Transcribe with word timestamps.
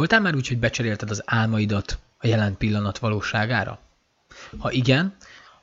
Voltál 0.00 0.20
már 0.20 0.34
úgy, 0.34 0.48
hogy 0.48 0.58
becserélted 0.58 1.10
az 1.10 1.22
álmaidat 1.26 1.98
a 2.18 2.26
jelen 2.26 2.56
pillanat 2.56 2.98
valóságára? 2.98 3.78
Ha 4.58 4.70
igen, 4.70 5.16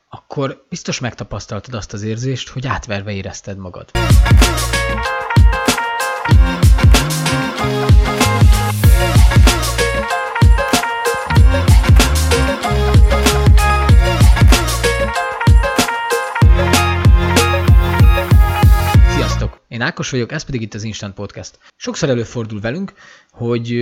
akkor 0.09 0.65
biztos 0.69 0.99
megtapasztaltad 0.99 1.73
azt 1.73 1.93
az 1.93 2.01
érzést, 2.01 2.49
hogy 2.49 2.67
átverve 2.67 3.11
érezted 3.11 3.57
magad. 3.57 3.91
Én 19.67 19.81
Ákos 19.81 20.09
vagyok, 20.09 20.31
ez 20.31 20.43
pedig 20.43 20.61
itt 20.61 20.73
az 20.73 20.83
Instant 20.83 21.13
Podcast. 21.13 21.59
Sokszor 21.75 22.09
előfordul 22.09 22.59
velünk, 22.59 22.93
hogy 23.31 23.73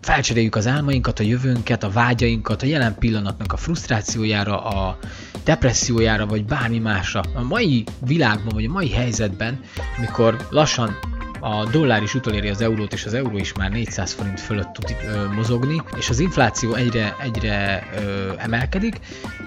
felcseréljük 0.00 0.54
az 0.54 0.66
álmainkat, 0.66 1.18
a 1.18 1.22
jövőnket, 1.22 1.82
a 1.82 1.90
vágyainkat, 1.90 2.62
a 2.62 2.66
jelen 2.66 2.98
pillanatnak 2.98 3.52
a 3.52 3.56
frusztrációjára, 3.56 4.64
a 4.64 4.98
depressziójára, 5.44 6.26
vagy 6.26 6.44
bármi 6.44 6.78
másra. 6.78 7.20
A 7.34 7.42
mai 7.42 7.84
világban, 8.06 8.54
vagy 8.54 8.64
a 8.64 8.72
mai 8.72 8.90
helyzetben, 8.90 9.60
amikor 9.96 10.46
lassan 10.50 10.98
a 11.44 11.64
dollár 11.70 12.02
is 12.02 12.14
utoléri 12.14 12.48
az 12.48 12.60
eurót, 12.60 12.92
és 12.92 13.04
az 13.04 13.14
euró 13.14 13.36
is 13.36 13.52
már 13.52 13.70
400 13.70 14.12
forint 14.12 14.40
fölött 14.40 14.72
tud 14.72 14.96
ö, 15.06 15.32
mozogni, 15.32 15.82
és 15.96 16.10
az 16.10 16.18
infláció 16.18 16.74
egyre, 16.74 17.16
egyre 17.18 17.88
ö, 17.96 18.32
emelkedik, 18.36 18.98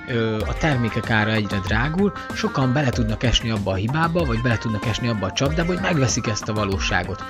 ö, 0.08 0.40
a 0.40 0.54
termékek 0.54 1.10
ára 1.10 1.32
egyre 1.32 1.60
drágul, 1.60 2.14
sokan 2.34 2.74
bele 2.74 2.90
tudnak 2.90 3.24
esni 3.24 3.50
abba 3.50 3.72
a 3.72 3.76
hibába, 3.76 4.26
vagy 4.26 4.42
bele 4.42 4.58
tudnak 4.58 4.86
esni 4.86 5.08
abba 5.08 5.26
a 5.26 5.32
csapdába, 5.32 5.74
hogy 5.74 5.82
megveszik 5.82 6.28
ezt 6.28 6.50
a 6.50 6.54
valóságot. 6.54 7.24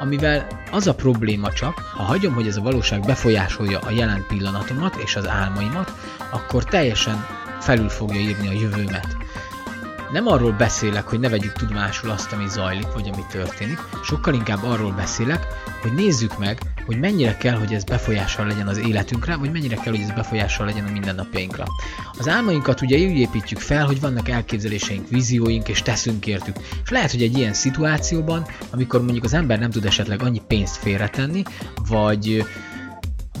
Amivel 0.00 0.46
az 0.70 0.86
a 0.86 0.94
probléma 0.94 1.52
csak, 1.52 1.78
ha 1.78 2.02
hagyom, 2.02 2.34
hogy 2.34 2.46
ez 2.46 2.56
a 2.56 2.62
valóság 2.62 3.00
befolyásolja 3.00 3.78
a 3.78 3.90
jelen 3.90 4.24
pillanatomat 4.28 4.96
és 4.96 5.16
az 5.16 5.28
álmaimat, 5.28 5.92
akkor 6.30 6.64
teljesen 6.64 7.26
felül 7.60 7.88
fogja 7.88 8.20
írni 8.20 8.48
a 8.48 8.60
jövőmet 8.60 9.17
nem 10.12 10.26
arról 10.26 10.52
beszélek, 10.52 11.08
hogy 11.08 11.20
ne 11.20 11.28
vegyük 11.28 11.52
tudomásul 11.52 12.10
azt, 12.10 12.32
ami 12.32 12.48
zajlik, 12.48 12.92
vagy 12.94 13.10
ami 13.12 13.22
történik, 13.30 13.78
sokkal 14.04 14.34
inkább 14.34 14.62
arról 14.64 14.92
beszélek, 14.92 15.46
hogy 15.82 15.92
nézzük 15.92 16.38
meg, 16.38 16.60
hogy 16.86 16.98
mennyire 16.98 17.36
kell, 17.36 17.58
hogy 17.58 17.74
ez 17.74 17.84
befolyással 17.84 18.46
legyen 18.46 18.66
az 18.66 18.78
életünkre, 18.78 19.36
vagy 19.36 19.52
mennyire 19.52 19.76
kell, 19.76 19.92
hogy 19.92 20.02
ez 20.02 20.10
befolyással 20.10 20.66
legyen 20.66 20.84
a 20.86 20.90
mindennapjainkra. 20.90 21.64
Az 22.18 22.28
álmainkat 22.28 22.80
ugye 22.80 22.96
úgy 22.96 23.18
építjük 23.18 23.60
fel, 23.60 23.86
hogy 23.86 24.00
vannak 24.00 24.28
elképzeléseink, 24.28 25.08
vízióink, 25.08 25.68
és 25.68 25.82
teszünk 25.82 26.26
értük. 26.26 26.56
És 26.84 26.90
lehet, 26.90 27.10
hogy 27.10 27.22
egy 27.22 27.38
ilyen 27.38 27.52
szituációban, 27.52 28.46
amikor 28.70 29.02
mondjuk 29.02 29.24
az 29.24 29.34
ember 29.34 29.58
nem 29.58 29.70
tud 29.70 29.84
esetleg 29.84 30.22
annyi 30.22 30.42
pénzt 30.46 30.76
félretenni, 30.76 31.42
vagy 31.88 32.44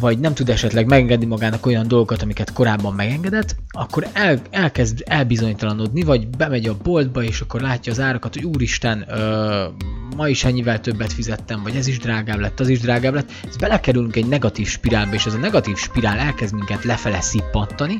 vagy 0.00 0.18
nem 0.18 0.34
tud 0.34 0.48
esetleg 0.48 0.86
megengedni 0.86 1.26
magának 1.26 1.66
olyan 1.66 1.88
dolgokat, 1.88 2.22
amiket 2.22 2.52
korábban 2.52 2.94
megengedett, 2.94 3.56
akkor 3.68 4.06
el, 4.12 4.40
elkezd 4.50 5.02
elbizonytalanodni, 5.06 6.02
vagy 6.02 6.28
bemegy 6.28 6.66
a 6.66 6.76
boltba, 6.82 7.22
és 7.22 7.40
akkor 7.40 7.60
látja 7.60 7.92
az 7.92 8.00
árakat, 8.00 8.34
hogy 8.34 8.44
úristen, 8.44 9.04
ö, 9.08 9.64
ma 10.16 10.28
is 10.28 10.44
ennyivel 10.44 10.80
többet 10.80 11.12
fizettem, 11.12 11.62
vagy 11.62 11.76
ez 11.76 11.86
is 11.86 11.98
drágább 11.98 12.38
lett, 12.38 12.60
az 12.60 12.68
is 12.68 12.80
drágább 12.80 13.14
lett. 13.14 13.30
Ez 13.48 13.56
belekerülünk 13.56 14.16
egy 14.16 14.26
negatív 14.26 14.68
spirálba, 14.68 15.14
és 15.14 15.26
ez 15.26 15.34
a 15.34 15.38
negatív 15.38 15.76
spirál 15.76 16.18
elkezd 16.18 16.54
minket 16.54 16.84
lefele 16.84 17.20
szippantani, 17.20 17.98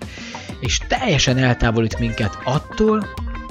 és 0.61 0.79
teljesen 0.89 1.37
eltávolít 1.37 1.99
minket 1.99 2.39
attól, 2.45 3.07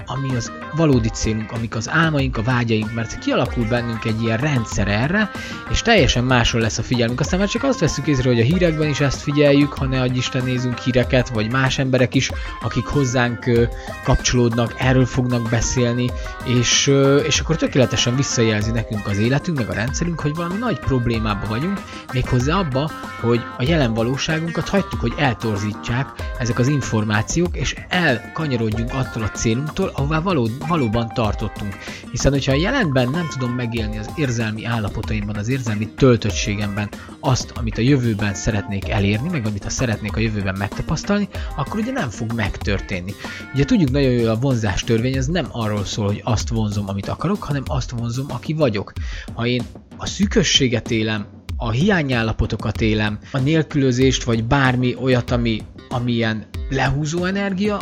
ami 0.06 0.36
az 0.36 0.52
valódi 0.76 1.10
célunk, 1.10 1.52
amik 1.52 1.76
az 1.76 1.90
álmaink, 1.90 2.38
a 2.38 2.42
vágyaink, 2.42 2.94
mert 2.94 3.20
kialakul 3.20 3.68
bennünk 3.68 4.06
egy 4.06 4.22
ilyen 4.22 4.38
rendszer 4.38 4.88
erre, 4.88 5.32
és 5.70 5.82
teljesen 5.82 6.24
máshol 6.24 6.62
lesz 6.62 6.78
a 6.78 6.84
figyelmünk. 6.84 7.20
Aztán 7.20 7.40
már 7.40 7.48
csak 7.48 7.64
azt 7.64 7.80
veszük 7.80 8.08
észre, 8.08 8.30
hogy 8.30 8.40
a 8.40 8.44
hírekben 8.44 8.90
is 8.90 9.00
ezt 9.00 9.22
figyeljük, 9.22 9.74
ha 9.74 9.86
ne 9.86 10.02
adj 10.02 10.18
Isten 10.18 10.44
nézünk 10.44 10.78
híreket, 10.78 11.30
vagy 11.30 11.52
más 11.52 11.78
emberek 11.78 12.16
is, 12.16 12.32
akik 12.62 12.86
hozzánk 12.86 13.70
kapcsolódnak, 14.04 14.74
erről 14.78 15.06
fognak 15.06 15.50
beszélni, 15.50 16.12
és, 16.46 16.92
és 17.26 17.40
akkor 17.40 17.56
tökéletesen 17.56 18.16
visszajelzi 18.16 18.72
nekünk 18.72 19.08
az 19.08 19.18
életünk, 19.18 19.58
meg 19.58 19.70
a 19.70 19.74
rendszerünk, 19.74 20.20
hogy 20.20 20.36
valami 20.36 20.58
nagy 20.58 20.80
problémába 20.80 21.48
vagyunk, 21.48 21.82
méghozzá 22.14 22.56
abba, 22.56 22.92
hogy 23.22 23.42
a 23.58 23.64
jelen 23.64 23.94
valóságunkat 23.94 24.70
hagyjuk, 24.70 25.02
hogy 25.02 25.14
eltorzítják 25.18 26.08
ezek 26.40 26.60
az 26.60 26.68
információk, 26.68 27.58
és 27.58 27.76
elkanyarodjunk 27.90 28.94
attól 28.94 29.24
a 29.24 29.30
célunktól, 29.30 29.92
ahová 29.94 30.20
való, 30.20 30.48
valóban 30.68 31.12
tartottunk. 31.14 31.78
Hiszen, 32.12 32.32
hogyha 32.32 32.52
a 32.52 32.60
jelenben 32.60 33.10
nem 33.10 33.28
tudom 33.30 33.52
megélni 33.52 33.98
az 33.98 34.10
érzelmi 34.16 34.66
állapotaimban, 34.66 35.36
az 35.36 35.48
érzelmi 35.48 35.88
töltöttségemben 35.88 36.90
azt, 37.20 37.52
amit 37.56 37.78
a 37.78 37.82
jövőben 37.82 38.34
szeretnék 38.34 38.90
elérni, 38.90 39.30
meg 39.30 39.46
amit 39.46 39.66
a 39.66 39.70
szeretnék 39.70 40.16
a 40.16 40.20
jövőben 40.20 40.56
megtapasztalni, 40.58 41.30
akkor 41.56 41.80
ugye 41.80 41.92
nem 41.92 42.10
fog 42.10 42.34
megtörténni. 42.34 43.14
Ugye 43.54 43.66
tudjuk 43.66 43.92
nagyon 43.92 44.12
jól, 44.12 44.30
a 44.30 44.40
vonzás 44.40 44.84
törvény 44.84 45.18
ez 45.18 45.28
nem 45.28 45.48
arról 45.52 45.86
szól, 45.86 46.06
hogy 46.06 46.22
azt 46.24 46.50
vonzom, 46.50 46.90
amit 46.90 47.08
akarok, 47.08 47.44
hanem 47.44 47.64
azt 47.66 47.92
vonzom, 47.92 48.26
aki 48.30 48.54
vagyok. 48.54 48.94
Ha 49.34 49.46
én 49.46 49.64
a 49.98 50.06
szűkösséget 50.06 50.92
élem, 50.92 51.26
a 51.58 51.72
hiányállapotokat 51.72 52.82
élem, 52.82 53.20
a 53.32 53.38
nélkülözést, 53.38 54.24
vagy 54.24 54.44
bármi 54.44 54.96
olyat, 54.96 55.32
ami, 55.32 55.62
ami 55.90 56.12
ilyen 56.12 56.46
lehúzó 56.70 57.24
energia, 57.24 57.80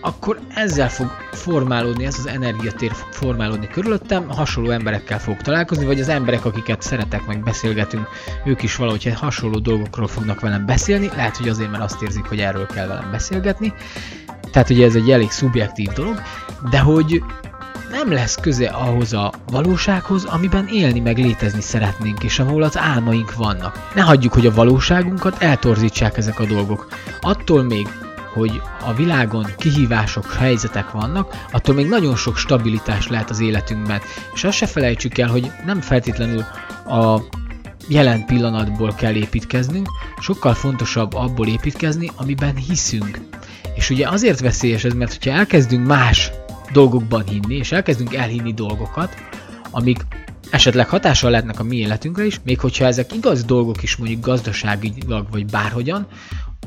akkor 0.00 0.40
ezzel 0.54 0.88
fog 0.88 1.10
formálódni, 1.32 2.04
ez 2.04 2.18
az 2.18 2.26
energiatér 2.26 2.92
fog 2.92 3.12
formálódni 3.12 3.68
körülöttem, 3.68 4.28
hasonló 4.28 4.70
emberekkel 4.70 5.18
fogok 5.18 5.40
találkozni, 5.40 5.86
vagy 5.86 6.00
az 6.00 6.08
emberek, 6.08 6.44
akiket 6.44 6.82
szeretek, 6.82 7.26
meg 7.26 7.42
beszélgetünk, 7.42 8.08
ők 8.44 8.62
is 8.62 8.76
valahogy 8.76 9.12
hasonló 9.14 9.58
dolgokról 9.58 10.08
fognak 10.08 10.40
velem 10.40 10.66
beszélni, 10.66 11.10
lehet, 11.16 11.36
hogy 11.36 11.48
azért, 11.48 11.70
mert 11.70 11.82
azt 11.82 12.02
érzik, 12.02 12.24
hogy 12.24 12.40
erről 12.40 12.66
kell 12.66 12.86
velem 12.86 13.10
beszélgetni, 13.10 13.72
tehát 14.52 14.70
ugye 14.70 14.86
ez 14.86 14.94
egy 14.94 15.10
elég 15.10 15.30
szubjektív 15.30 15.88
dolog, 15.88 16.22
de 16.70 16.78
hogy 16.78 17.22
nem 17.90 18.12
lesz 18.12 18.34
köze 18.34 18.68
ahhoz 18.68 19.12
a 19.12 19.32
valósághoz, 19.50 20.24
amiben 20.24 20.68
élni 20.68 21.00
meg 21.00 21.18
létezni 21.18 21.60
szeretnénk, 21.60 22.22
és 22.22 22.38
ahol 22.38 22.62
az 22.62 22.78
álmaink 22.78 23.34
vannak. 23.34 23.90
Ne 23.94 24.02
hagyjuk, 24.02 24.32
hogy 24.32 24.46
a 24.46 24.54
valóságunkat 24.54 25.42
eltorzítsák 25.42 26.16
ezek 26.16 26.40
a 26.40 26.46
dolgok. 26.46 26.88
Attól 27.20 27.62
még, 27.62 27.88
hogy 28.32 28.62
a 28.86 28.94
világon 28.94 29.46
kihívások, 29.56 30.32
helyzetek 30.32 30.90
vannak, 30.90 31.46
attól 31.52 31.74
még 31.74 31.88
nagyon 31.88 32.16
sok 32.16 32.36
stabilitás 32.36 33.08
lehet 33.08 33.30
az 33.30 33.40
életünkben. 33.40 34.00
És 34.34 34.44
azt 34.44 34.56
se 34.56 34.66
felejtsük 34.66 35.18
el, 35.18 35.28
hogy 35.28 35.50
nem 35.64 35.80
feltétlenül 35.80 36.44
a 36.86 37.22
jelen 37.88 38.26
pillanatból 38.26 38.94
kell 38.94 39.14
építkeznünk, 39.14 39.88
sokkal 40.20 40.54
fontosabb 40.54 41.14
abból 41.14 41.46
építkezni, 41.46 42.10
amiben 42.16 42.56
hiszünk. 42.56 43.20
És 43.74 43.90
ugye 43.90 44.08
azért 44.08 44.40
veszélyes 44.40 44.84
ez, 44.84 44.92
mert 44.92 45.12
hogyha 45.12 45.38
elkezdünk 45.38 45.86
más 45.86 46.30
dolgokban 46.72 47.24
hinni, 47.26 47.54
és 47.54 47.72
elkezdünk 47.72 48.14
elhinni 48.14 48.52
dolgokat, 48.52 49.14
amik 49.70 50.06
esetleg 50.50 50.88
hatással 50.88 51.30
lehetnek 51.30 51.60
a 51.60 51.62
mi 51.62 51.76
életünkre 51.76 52.24
is, 52.24 52.40
még 52.44 52.60
hogyha 52.60 52.84
ezek 52.84 53.14
igaz 53.14 53.44
dolgok 53.44 53.82
is 53.82 53.96
mondjuk 53.96 54.20
gazdaságilag 54.20 55.26
vagy 55.30 55.46
bárhogyan, 55.46 56.06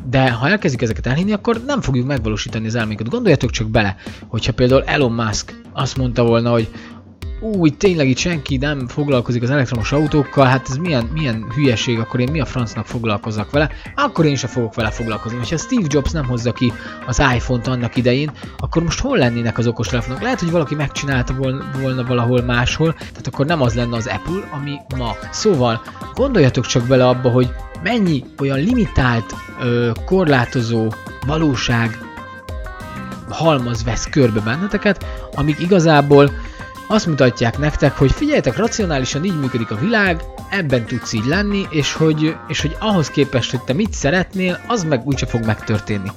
de 0.10 0.32
ha 0.32 0.48
elkezdjük 0.48 0.82
ezeket 0.82 1.08
elhinni, 1.08 1.32
akkor 1.32 1.64
nem 1.66 1.82
fogjuk 1.82 2.08
megvalósítani 2.08 2.68
az 2.68 2.76
elménket. 2.76 3.10
Gondoljatok 3.10 3.50
csak 3.50 3.70
bele, 3.70 3.96
hogyha 4.28 4.54
például 4.54 4.84
Elon 4.84 5.12
Musk 5.12 5.62
azt 5.74 5.98
mondta 5.98 6.24
volna, 6.24 6.52
hogy 6.52 6.70
úgy 7.44 7.78
tényleg 7.78 8.10
itt 8.10 8.18
senki 8.18 8.58
nem 8.58 8.88
foglalkozik 8.88 9.44
az 9.44 9.50
elektromos 9.50 9.92
autókkal, 9.92 10.46
hát 10.46 10.70
ez 10.70 10.78
milyen, 10.78 11.10
milyen 11.14 11.46
hülyeség, 11.56 12.00
akkor 12.00 12.20
én 12.20 12.32
mi 12.32 12.40
a 12.40 12.46
francnak 12.46 12.86
foglalkozzak 12.86 13.52
vele, 13.52 13.70
akkor 13.96 14.26
én 14.26 14.36
sem 14.36 14.50
fogok 14.50 14.76
vele 14.76 14.90
foglalkozni. 14.90 15.38
Ha 15.38 15.58
Steve 15.58 15.88
Jobs 15.88 16.12
nem 16.12 16.26
hozza 16.26 16.52
ki 16.52 16.74
az 17.06 17.20
iPhone-t 17.36 17.68
annak 17.68 17.96
idején, 17.96 18.32
akkor 18.58 18.84
most 18.84 19.00
hol 19.00 19.18
lennének 19.18 19.58
az 19.58 19.68
okostelefonok? 19.68 20.22
Lehet, 20.22 20.40
hogy 20.40 20.52
valaki 20.52 20.76
megcsinálta 20.76 21.34
volna 21.82 22.04
valahol 22.04 22.42
máshol, 22.42 22.94
tehát 22.94 23.28
akkor 23.28 23.46
nem 23.46 23.62
az 23.62 23.74
lenne 23.74 23.96
az 23.96 24.08
Apple, 24.08 24.50
ami 24.52 24.76
ma. 24.98 25.16
Szóval 25.32 25.82
gondoljatok 26.14 26.66
csak 26.66 26.88
bele 26.88 27.08
abba, 27.08 27.30
hogy 27.30 27.50
mennyi 27.84 28.24
olyan 28.40 28.60
limitált, 28.60 29.36
ö, 29.62 29.92
korlátozó 30.06 30.88
valóság 31.26 31.98
halmaz 33.30 33.84
vesz 33.84 34.06
körbe 34.10 34.40
benneteket, 34.40 35.06
amik 35.36 35.60
igazából 35.60 36.32
azt 36.88 37.06
mutatják 37.06 37.58
nektek, 37.58 37.98
hogy 37.98 38.12
figyeljetek, 38.12 38.58
racionálisan 38.58 39.24
így 39.24 39.40
működik 39.40 39.72
a 39.72 39.76
világ, 39.76 40.22
ebben 40.50 40.86
tudsz 40.86 41.14
így 41.14 41.26
lenni, 41.26 41.68
és 41.70 41.94
hogy, 41.94 42.36
és 42.48 42.62
hogy 42.62 42.76
ahhoz 42.80 43.10
képest, 43.10 43.52
hogy 43.52 43.62
te 43.62 43.74
mit 43.74 43.94
szeretnél, 43.94 44.60
az 44.68 44.84
meg 44.84 45.06
úgyse 45.06 45.26
fog 45.26 45.46
megtörténni. 45.46 46.12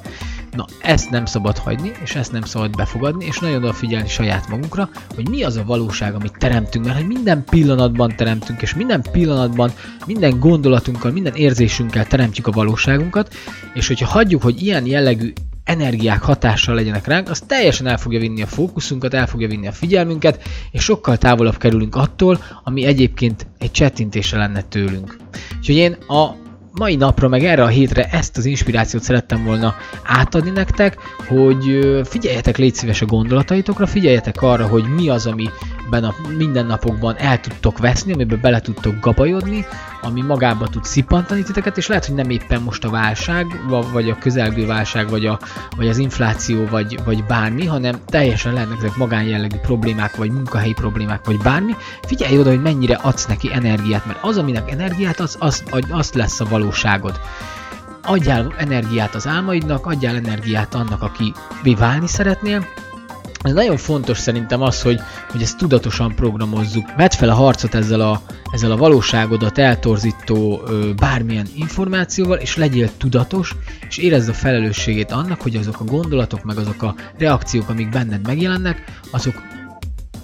Na, 0.57 0.65
ezt 0.81 1.11
nem 1.11 1.25
szabad 1.25 1.59
hagyni, 1.59 1.93
és 2.03 2.15
ezt 2.15 2.33
nem 2.33 2.43
szabad 2.43 2.77
befogadni, 2.77 3.25
és 3.25 3.39
nagyon 3.39 3.57
odafigyelni 3.57 4.09
saját 4.09 4.49
magunkra, 4.49 4.89
hogy 5.15 5.29
mi 5.29 5.43
az 5.43 5.57
a 5.57 5.65
valóság, 5.65 6.15
amit 6.15 6.39
teremtünk, 6.39 6.85
mert 6.85 6.97
hogy 6.97 7.07
minden 7.07 7.45
pillanatban 7.45 8.17
teremtünk, 8.17 8.63
és 8.63 8.75
minden 8.75 9.03
pillanatban, 9.13 9.73
minden 10.07 10.39
gondolatunkkal, 10.39 11.11
minden 11.11 11.35
érzésünkkel 11.35 12.07
teremtjük 12.07 12.47
a 12.47 12.51
valóságunkat, 12.51 13.35
és 13.75 13.87
hogyha 13.87 14.07
hagyjuk, 14.07 14.43
hogy 14.43 14.63
ilyen 14.63 14.87
jellegű 14.87 15.33
energiák 15.65 16.23
hatással 16.23 16.75
legyenek 16.75 17.07
ránk, 17.07 17.31
az 17.31 17.41
teljesen 17.47 17.87
el 17.87 17.99
fogja 17.99 18.19
vinni 18.19 18.43
a 18.43 18.47
fókuszunkat, 18.47 19.15
el 19.15 19.27
fogja 19.27 19.49
vinni 19.49 19.67
a 19.67 19.73
figyelmünket, 19.73 20.43
és 20.71 20.83
sokkal 20.83 21.17
távolabb 21.17 21.57
kerülünk 21.57 21.95
attól, 21.95 22.39
ami 22.65 22.85
egyébként 22.85 23.47
egy 23.59 23.71
csettintése 23.71 24.37
lenne 24.37 24.63
tőlünk. 24.63 25.17
Úgyhogy 25.59 25.77
én 25.77 25.93
a 25.93 26.45
mai 26.79 26.97
napra, 26.97 27.29
meg 27.29 27.45
erre 27.45 27.63
a 27.63 27.67
hétre 27.67 28.05
ezt 28.05 28.37
az 28.37 28.45
inspirációt 28.45 29.03
szerettem 29.03 29.45
volna 29.45 29.75
átadni 30.05 30.51
nektek, 30.51 30.97
hogy 31.29 31.89
figyeljetek 32.05 32.57
légy 32.57 32.75
szíves 32.75 33.03
a 33.03 33.07
gondolataitokra, 33.07 33.87
figyeljetek 33.87 34.43
arra, 34.43 34.67
hogy 34.67 34.85
mi 34.85 35.09
az, 35.09 35.27
amiben 35.27 35.53
a 35.91 36.15
mindennapokban 36.37 37.17
el 37.17 37.41
tudtok 37.41 37.79
veszni, 37.79 38.13
amiben 38.13 38.41
bele 38.41 38.61
tudtok 38.61 39.01
gabajodni, 39.01 39.67
ami 40.03 40.23
magába 40.23 40.69
tud 40.69 40.85
szippantani 40.85 41.43
titeket, 41.43 41.77
és 41.77 41.87
lehet, 41.87 42.07
hogy 42.07 42.15
nem 42.15 42.31
éppen 42.31 42.63
most 42.63 42.85
a 42.85 42.91
válság, 42.91 43.61
vagy 43.93 44.11
a 44.11 44.19
közelgő 44.19 44.67
válság, 44.67 45.09
vagy, 45.09 45.27
a, 45.27 45.39
vagy 45.77 45.89
az 45.89 45.99
infláció, 45.99 46.67
vagy, 46.67 46.99
vagy 47.05 47.25
bármi, 47.25 47.67
hanem 47.67 47.97
teljesen 48.07 48.53
lehetnek 48.53 48.79
ezek 48.79 48.97
magánjellegű 48.97 49.57
problémák, 49.57 50.17
vagy 50.17 50.31
munkahelyi 50.31 50.73
problémák, 50.73 51.25
vagy 51.25 51.39
bármi. 51.39 51.73
Figyelj 52.03 52.39
oda, 52.39 52.51
hogy 52.51 52.63
mennyire 52.63 52.95
adsz 52.95 53.27
neki 53.27 53.53
energiát, 53.53 54.07
mert 54.07 54.19
az, 54.23 54.37
aminek 54.37 54.71
energiát 54.71 55.21
adsz, 55.21 55.37
az, 55.39 55.63
az 55.91 56.13
lesz 56.13 56.41
a 56.41 56.45
valóságod 56.45 57.21
adjál 58.07 58.55
energiát 58.57 59.15
az 59.15 59.27
álmaidnak, 59.27 59.87
adjál 59.87 60.17
energiát 60.17 60.75
annak, 60.75 61.03
aki 61.03 61.33
válni 61.77 62.07
szeretnél, 62.07 62.67
ez 63.47 63.55
nagyon 63.55 63.77
fontos 63.77 64.19
szerintem 64.19 64.63
az, 64.63 64.83
hogy, 64.83 65.01
hogy 65.31 65.43
ezt 65.43 65.57
tudatosan 65.57 66.15
programozzuk. 66.15 66.95
Vedd 66.97 67.11
fel 67.11 67.29
a 67.29 67.35
harcot 67.35 67.75
ezzel 67.75 68.01
a, 68.01 68.21
ezzel 68.53 68.71
a 68.71 68.77
valóságodat 68.77 69.59
eltorzító 69.59 70.63
ö, 70.67 70.91
bármilyen 70.95 71.47
információval, 71.55 72.39
és 72.39 72.57
legyél 72.57 72.91
tudatos, 72.97 73.55
és 73.89 73.97
érezd 73.97 74.29
a 74.29 74.33
felelősségét 74.33 75.11
annak, 75.11 75.41
hogy 75.41 75.57
azok 75.57 75.81
a 75.81 75.85
gondolatok, 75.85 76.45
meg 76.45 76.59
azok 76.59 76.83
a 76.83 76.95
reakciók, 77.19 77.69
amik 77.69 77.89
benned 77.89 78.27
megjelennek, 78.27 79.01
azok 79.11 79.35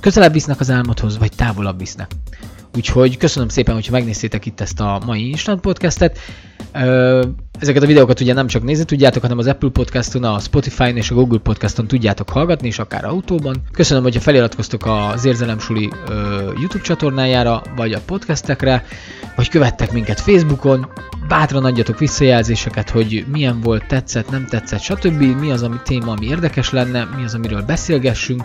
közelebb 0.01 0.33
visznek 0.33 0.61
az 0.61 0.71
álmodhoz, 0.71 1.19
vagy 1.19 1.33
távolabb 1.37 1.79
visznek. 1.79 2.11
Úgyhogy 2.77 3.17
köszönöm 3.17 3.49
szépen, 3.49 3.75
hogyha 3.75 3.93
megnéztétek 3.93 4.47
itt 4.47 4.61
ezt 4.61 4.81
a 4.81 5.01
mai 5.07 5.29
Instant 5.29 5.61
Podcastet. 5.61 6.19
Ezeket 7.59 7.83
a 7.83 7.87
videókat 7.87 8.21
ugye 8.21 8.33
nem 8.33 8.47
csak 8.47 8.63
nézni 8.63 8.85
tudjátok, 8.85 9.23
hanem 9.23 9.39
az 9.39 9.47
Apple 9.47 9.69
Podcaston, 9.69 10.25
a 10.25 10.39
Spotify-on 10.39 10.97
és 10.97 11.11
a 11.11 11.15
Google 11.15 11.39
Podcaston 11.39 11.87
tudjátok 11.87 12.31
hallgatni, 12.31 12.67
és 12.67 12.79
akár 12.79 13.05
autóban. 13.05 13.57
Köszönöm, 13.73 14.03
hogyha 14.03 14.21
feliratkoztok 14.21 14.87
az 14.87 15.25
Érzelemsuli 15.25 15.91
YouTube 16.61 16.83
csatornájára, 16.83 17.63
vagy 17.77 17.93
a 17.93 18.01
podcastekre, 18.07 18.85
vagy 19.37 19.49
követtek 19.49 19.93
minket 19.93 20.21
Facebookon. 20.21 20.89
Bátran 21.29 21.65
adjatok 21.65 21.99
visszajelzéseket, 21.99 22.91
hogy 22.91 23.25
milyen 23.33 23.61
volt, 23.61 23.87
tetszett, 23.87 24.31
nem 24.31 24.47
tetszett, 24.47 24.81
stb. 24.81 25.23
Mi 25.41 25.51
az, 25.51 25.63
ami 25.63 25.77
téma, 25.85 26.13
ami 26.13 26.27
érdekes 26.27 26.71
lenne, 26.71 27.09
mi 27.17 27.25
az, 27.25 27.35
amiről 27.35 27.63
beszélgessünk, 27.63 28.45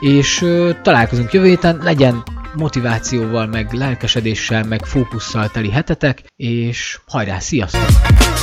és 0.00 0.44
találkozunk 0.82 1.32
jövő 1.32 1.46
héten, 1.46 1.80
legyen 1.82 2.22
motivációval, 2.56 3.46
meg 3.46 3.72
lelkesedéssel, 3.72 4.64
meg 4.64 4.84
fókusszal 4.84 5.50
teli 5.50 5.70
hetetek, 5.70 6.22
és 6.36 6.98
hajrá, 7.06 7.38
sziasztok! 7.38 8.35